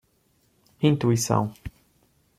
[0.81, 1.53] Intuição